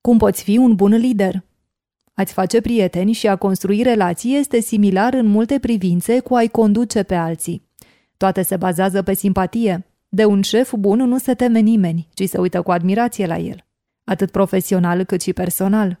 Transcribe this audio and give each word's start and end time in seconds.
Cum 0.00 0.18
poți 0.18 0.42
fi 0.42 0.56
un 0.56 0.74
bun 0.74 0.94
lider? 0.94 1.44
A-ți 2.14 2.32
face 2.32 2.60
prieteni 2.60 3.12
și 3.12 3.28
a 3.28 3.36
construi 3.36 3.82
relații 3.82 4.36
este 4.36 4.60
similar 4.60 5.14
în 5.14 5.26
multe 5.26 5.58
privințe 5.58 6.20
cu 6.20 6.34
a-i 6.34 6.48
conduce 6.48 7.02
pe 7.02 7.14
alții. 7.14 7.68
Toate 8.16 8.42
se 8.42 8.56
bazează 8.56 9.02
pe 9.02 9.14
simpatie. 9.14 9.86
De 10.08 10.24
un 10.24 10.42
șef 10.42 10.74
bun 10.78 10.98
nu 10.98 11.18
se 11.18 11.34
teme 11.34 11.58
nimeni, 11.58 12.08
ci 12.14 12.28
se 12.28 12.38
uită 12.38 12.62
cu 12.62 12.70
admirație 12.70 13.26
la 13.26 13.38
el, 13.38 13.66
atât 14.04 14.30
profesional 14.30 15.04
cât 15.04 15.20
și 15.20 15.32
personal. 15.32 16.00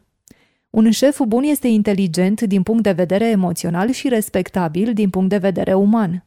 Un 0.70 0.90
șef 0.90 1.20
bun 1.26 1.42
este 1.42 1.68
inteligent 1.68 2.40
din 2.40 2.62
punct 2.62 2.82
de 2.82 2.92
vedere 2.92 3.28
emoțional 3.28 3.90
și 3.90 4.08
respectabil 4.08 4.92
din 4.92 5.10
punct 5.10 5.28
de 5.28 5.38
vedere 5.38 5.74
uman. 5.74 6.26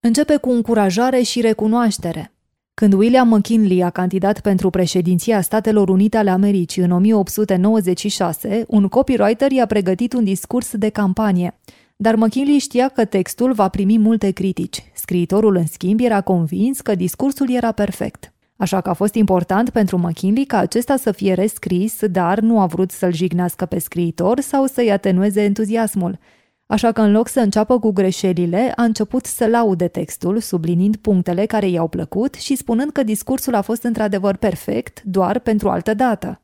Începe 0.00 0.36
cu 0.36 0.50
încurajare 0.50 1.22
și 1.22 1.40
recunoaștere. 1.40 2.32
Când 2.80 2.92
William 2.92 3.28
McKinley 3.28 3.82
a 3.82 3.90
candidat 3.90 4.40
pentru 4.40 4.70
președinția 4.70 5.40
Statelor 5.40 5.88
Unite 5.88 6.16
ale 6.16 6.30
Americii 6.30 6.82
în 6.82 6.90
1896, 6.90 8.64
un 8.68 8.88
copywriter 8.88 9.50
i-a 9.50 9.66
pregătit 9.66 10.12
un 10.12 10.24
discurs 10.24 10.76
de 10.76 10.88
campanie, 10.88 11.58
dar 11.96 12.14
McKinley 12.14 12.58
știa 12.58 12.88
că 12.88 13.04
textul 13.04 13.52
va 13.52 13.68
primi 13.68 13.98
multe 13.98 14.30
critici. 14.30 14.82
Scriitorul, 14.94 15.56
în 15.56 15.66
schimb, 15.66 16.00
era 16.00 16.20
convins 16.20 16.80
că 16.80 16.94
discursul 16.94 17.50
era 17.50 17.72
perfect. 17.72 18.32
Așa 18.56 18.80
că 18.80 18.90
a 18.90 18.92
fost 18.92 19.14
important 19.14 19.70
pentru 19.70 19.98
McKinley 19.98 20.44
ca 20.44 20.58
acesta 20.58 20.96
să 20.96 21.12
fie 21.12 21.34
rescris, 21.34 22.06
dar 22.06 22.38
nu 22.38 22.60
a 22.60 22.66
vrut 22.66 22.90
să-l 22.90 23.12
jignească 23.12 23.64
pe 23.64 23.78
scriitor 23.78 24.40
sau 24.40 24.66
să-i 24.66 24.90
atenueze 24.90 25.42
entuziasmul– 25.42 26.18
Așa 26.70 26.92
că 26.92 27.00
în 27.00 27.12
loc 27.12 27.28
să 27.28 27.40
înceapă 27.40 27.78
cu 27.78 27.90
greșelile, 27.90 28.72
a 28.76 28.82
început 28.82 29.24
să 29.24 29.46
laude 29.46 29.88
textul, 29.88 30.40
sublinind 30.40 30.96
punctele 30.96 31.46
care 31.46 31.68
i-au 31.68 31.88
plăcut 31.88 32.34
și 32.34 32.56
spunând 32.56 32.90
că 32.90 33.02
discursul 33.02 33.54
a 33.54 33.60
fost 33.60 33.82
într-adevăr 33.82 34.36
perfect, 34.36 35.02
doar 35.02 35.38
pentru 35.38 35.68
altă 35.68 35.94
dată. 35.94 36.42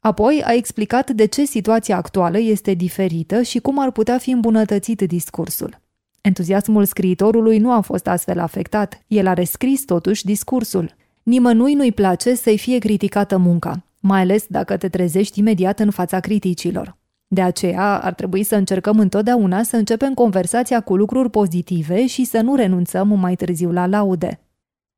Apoi 0.00 0.42
a 0.44 0.52
explicat 0.52 1.10
de 1.10 1.24
ce 1.24 1.44
situația 1.44 1.96
actuală 1.96 2.38
este 2.38 2.74
diferită 2.74 3.42
și 3.42 3.58
cum 3.58 3.78
ar 3.78 3.90
putea 3.90 4.18
fi 4.18 4.30
îmbunătățit 4.30 5.02
discursul. 5.02 5.80
Entuziasmul 6.20 6.84
scriitorului 6.84 7.58
nu 7.58 7.72
a 7.72 7.80
fost 7.80 8.06
astfel 8.06 8.38
afectat, 8.38 9.02
el 9.06 9.26
a 9.26 9.32
rescris 9.32 9.84
totuși 9.84 10.24
discursul. 10.24 10.94
Nimănui 11.22 11.74
nu-i 11.74 11.92
place 11.92 12.34
să-i 12.34 12.58
fie 12.58 12.78
criticată 12.78 13.36
munca, 13.36 13.84
mai 14.00 14.20
ales 14.20 14.44
dacă 14.48 14.76
te 14.76 14.88
trezești 14.88 15.38
imediat 15.38 15.78
în 15.80 15.90
fața 15.90 16.20
criticilor. 16.20 16.98
De 17.32 17.40
aceea 17.40 18.00
ar 18.02 18.14
trebui 18.14 18.42
să 18.42 18.56
încercăm 18.56 18.98
întotdeauna 18.98 19.62
să 19.62 19.76
începem 19.76 20.14
conversația 20.14 20.80
cu 20.80 20.96
lucruri 20.96 21.30
pozitive 21.30 22.06
și 22.06 22.24
să 22.24 22.40
nu 22.40 22.54
renunțăm 22.54 23.18
mai 23.18 23.34
târziu 23.34 23.72
la 23.72 23.86
laude. 23.86 24.40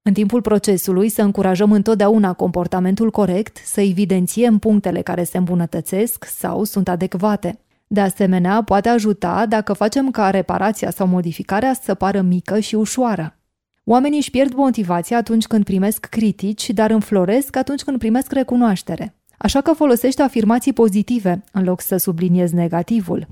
În 0.03 0.13
timpul 0.13 0.43
procesului 0.43 1.09
să 1.09 1.23
încurajăm 1.23 1.73
întotdeauna 1.73 2.33
comportamentul 2.33 3.11
corect, 3.11 3.57
să 3.65 3.81
evidențiem 3.81 4.59
punctele 4.59 5.03
care 5.03 5.25
se 5.25 5.39
îmbunătățesc 5.39 6.25
sau 6.25 6.65
sunt 6.65 6.89
adecvate. 6.89 7.59
De 7.87 8.01
asemenea, 8.01 8.63
poate 8.63 8.89
ajuta 8.89 9.47
dacă 9.47 9.73
facem 9.73 10.11
ca 10.11 10.31
reparația 10.31 10.91
sau 10.91 11.07
modificarea 11.07 11.73
să 11.83 11.95
pară 11.95 12.21
mică 12.21 12.59
și 12.59 12.75
ușoară. 12.75 13.39
Oamenii 13.85 14.19
își 14.19 14.31
pierd 14.31 14.55
motivația 14.55 15.17
atunci 15.17 15.47
când 15.47 15.65
primesc 15.65 16.05
critici, 16.05 16.71
dar 16.71 16.91
înfloresc 16.91 17.57
atunci 17.57 17.83
când 17.83 17.99
primesc 17.99 18.33
recunoaștere. 18.33 19.15
Așa 19.43 19.61
că 19.61 19.73
folosește 19.73 20.23
afirmații 20.23 20.73
pozitive, 20.73 21.45
în 21.53 21.65
loc 21.65 21.81
să 21.81 21.97
subliniezi 21.97 22.55
negativul. 22.55 23.27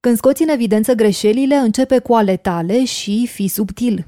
Când 0.00 0.16
scoți 0.16 0.42
în 0.42 0.48
evidență 0.48 0.92
greșelile, 0.92 1.54
începe 1.54 1.98
cu 1.98 2.14
ale 2.14 2.36
tale 2.36 2.84
și 2.84 3.26
fi 3.26 3.48
subtil. 3.48 4.06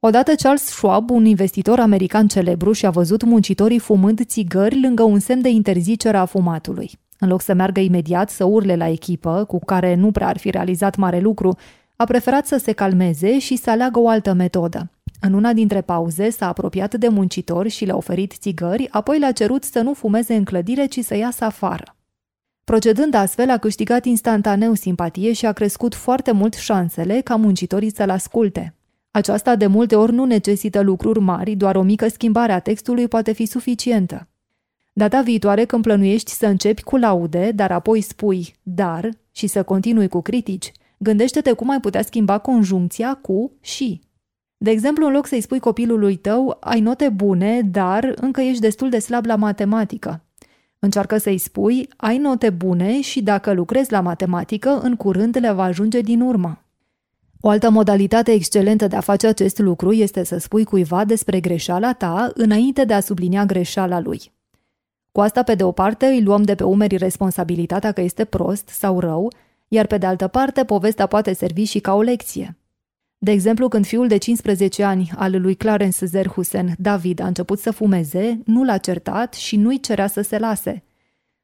Odată 0.00 0.32
Charles 0.34 0.64
Schwab, 0.64 1.10
un 1.10 1.24
investitor 1.24 1.78
american 1.78 2.28
celebru, 2.28 2.72
și-a 2.72 2.90
văzut 2.90 3.22
muncitorii 3.22 3.78
fumând 3.78 4.24
țigări 4.24 4.80
lângă 4.80 5.02
un 5.02 5.18
semn 5.18 5.42
de 5.42 5.48
interzicere 5.48 6.16
a 6.16 6.24
fumatului. 6.24 6.90
În 7.18 7.28
loc 7.28 7.40
să 7.40 7.54
meargă 7.54 7.80
imediat 7.80 8.30
să 8.30 8.44
urle 8.44 8.76
la 8.76 8.88
echipă, 8.88 9.44
cu 9.44 9.58
care 9.58 9.94
nu 9.94 10.10
prea 10.10 10.26
ar 10.26 10.38
fi 10.38 10.50
realizat 10.50 10.96
mare 10.96 11.20
lucru, 11.20 11.56
a 11.96 12.04
preferat 12.04 12.46
să 12.46 12.56
se 12.56 12.72
calmeze 12.72 13.38
și 13.38 13.56
să 13.56 13.70
aleagă 13.70 14.00
o 14.00 14.08
altă 14.08 14.32
metodă. 14.32 14.90
În 15.24 15.32
una 15.32 15.52
dintre 15.52 15.80
pauze 15.80 16.30
s-a 16.30 16.48
apropiat 16.48 16.94
de 16.94 17.08
muncitori 17.08 17.68
și 17.68 17.84
le-a 17.84 17.96
oferit 17.96 18.32
țigări, 18.32 18.88
apoi 18.90 19.18
le-a 19.18 19.32
cerut 19.32 19.64
să 19.64 19.80
nu 19.80 19.92
fumeze 19.92 20.34
în 20.34 20.44
clădire, 20.44 20.86
ci 20.86 20.98
să 20.98 21.16
iasă 21.16 21.44
afară. 21.44 21.96
Procedând 22.64 23.14
astfel, 23.14 23.50
a 23.50 23.58
câștigat 23.58 24.04
instantaneu 24.04 24.74
simpatie 24.74 25.32
și 25.32 25.46
a 25.46 25.52
crescut 25.52 25.94
foarte 25.94 26.32
mult 26.32 26.54
șansele 26.54 27.20
ca 27.20 27.36
muncitorii 27.36 27.94
să-l 27.94 28.10
asculte. 28.10 28.74
Aceasta 29.10 29.56
de 29.56 29.66
multe 29.66 29.96
ori 29.96 30.12
nu 30.12 30.24
necesită 30.24 30.80
lucruri 30.80 31.20
mari, 31.20 31.54
doar 31.54 31.76
o 31.76 31.82
mică 31.82 32.08
schimbare 32.08 32.52
a 32.52 32.58
textului 32.58 33.08
poate 33.08 33.32
fi 33.32 33.46
suficientă. 33.46 34.28
Data 34.92 35.20
viitoare 35.20 35.64
când 35.64 35.82
plănuiești 35.82 36.30
să 36.30 36.46
începi 36.46 36.82
cu 36.82 36.96
laude, 36.96 37.52
dar 37.54 37.70
apoi 37.70 38.00
spui 38.00 38.54
dar 38.62 39.10
și 39.32 39.46
să 39.46 39.62
continui 39.62 40.08
cu 40.08 40.20
critici, 40.20 40.72
gândește-te 40.98 41.52
cum 41.52 41.70
ai 41.70 41.80
putea 41.80 42.02
schimba 42.02 42.38
conjuncția 42.38 43.14
cu 43.14 43.52
și. 43.60 44.00
De 44.62 44.70
exemplu, 44.70 45.06
în 45.06 45.12
loc 45.12 45.26
să-i 45.26 45.40
spui 45.40 45.58
copilului 45.58 46.16
tău, 46.16 46.56
ai 46.60 46.80
note 46.80 47.08
bune, 47.08 47.62
dar 47.62 48.12
încă 48.16 48.40
ești 48.40 48.60
destul 48.60 48.90
de 48.90 48.98
slab 48.98 49.24
la 49.24 49.36
matematică. 49.36 50.24
Încearcă 50.78 51.18
să-i 51.18 51.38
spui, 51.38 51.88
ai 51.96 52.18
note 52.18 52.50
bune 52.50 53.00
și 53.00 53.22
dacă 53.22 53.52
lucrezi 53.52 53.92
la 53.92 54.00
matematică, 54.00 54.80
în 54.82 54.96
curând 54.96 55.36
le 55.40 55.52
va 55.52 55.62
ajunge 55.62 56.00
din 56.00 56.20
urmă. 56.20 56.64
O 57.40 57.48
altă 57.48 57.70
modalitate 57.70 58.32
excelentă 58.32 58.86
de 58.86 58.96
a 58.96 59.00
face 59.00 59.26
acest 59.26 59.58
lucru 59.58 59.92
este 59.92 60.24
să 60.24 60.38
spui 60.38 60.64
cuiva 60.64 61.04
despre 61.04 61.40
greșeala 61.40 61.92
ta 61.92 62.30
înainte 62.34 62.84
de 62.84 62.94
a 62.94 63.00
sublinia 63.00 63.44
greșeala 63.44 64.00
lui. 64.00 64.32
Cu 65.12 65.20
asta, 65.20 65.42
pe 65.42 65.54
de 65.54 65.64
o 65.64 65.72
parte, 65.72 66.06
îi 66.06 66.22
luăm 66.22 66.42
de 66.42 66.54
pe 66.54 66.64
umeri 66.64 66.96
responsabilitatea 66.96 67.92
că 67.92 68.00
este 68.00 68.24
prost 68.24 68.68
sau 68.68 69.00
rău, 69.00 69.32
iar 69.68 69.86
pe 69.86 69.98
de 69.98 70.06
altă 70.06 70.26
parte, 70.26 70.64
povestea 70.64 71.06
poate 71.06 71.32
servi 71.32 71.64
și 71.64 71.80
ca 71.80 71.94
o 71.94 72.02
lecție. 72.02 72.56
De 73.24 73.30
exemplu, 73.30 73.68
când 73.68 73.86
fiul 73.86 74.08
de 74.08 74.16
15 74.16 74.82
ani 74.82 75.12
al 75.16 75.40
lui 75.40 75.54
Clarence 75.54 76.06
Zerhusen, 76.06 76.74
David, 76.78 77.20
a 77.20 77.26
început 77.26 77.58
să 77.58 77.70
fumeze, 77.70 78.40
nu 78.44 78.64
l-a 78.64 78.76
certat 78.78 79.34
și 79.34 79.56
nu-i 79.56 79.80
cerea 79.80 80.06
să 80.06 80.20
se 80.20 80.38
lase. 80.38 80.82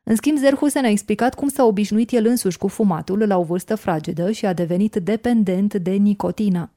În 0.03 0.16
schimb, 0.16 0.39
Zerhusen 0.39 0.84
a 0.84 0.89
explicat 0.89 1.34
cum 1.34 1.49
s-a 1.49 1.65
obișnuit 1.65 2.11
el 2.11 2.27
însuși 2.27 2.59
cu 2.59 2.69
fumatul 2.69 3.27
la 3.27 3.39
o 3.39 3.43
vârstă 3.43 3.75
fragedă 3.75 4.31
și 4.31 4.47
a 4.47 4.53
devenit 4.53 4.97
dependent 4.97 5.75
de 5.75 5.91
nicotină. 5.91 6.72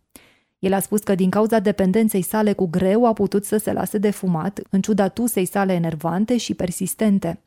El 0.59 0.73
a 0.73 0.79
spus 0.79 1.01
că 1.01 1.15
din 1.15 1.29
cauza 1.29 1.59
dependenței 1.59 2.21
sale 2.21 2.53
cu 2.53 2.67
greu 2.67 3.05
a 3.05 3.13
putut 3.13 3.45
să 3.45 3.57
se 3.57 3.73
lase 3.73 3.97
de 3.97 4.09
fumat, 4.09 4.59
în 4.69 4.81
ciuda 4.81 5.07
tusei 5.07 5.45
sale 5.45 5.73
enervante 5.73 6.37
și 6.37 6.53
persistente. 6.53 7.39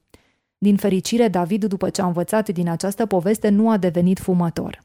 Din 0.58 0.76
fericire, 0.76 1.28
David, 1.28 1.64
după 1.64 1.90
ce 1.90 2.02
a 2.02 2.06
învățat 2.06 2.48
din 2.48 2.68
această 2.68 3.06
poveste, 3.06 3.48
nu 3.48 3.70
a 3.70 3.76
devenit 3.76 4.18
fumător. 4.18 4.84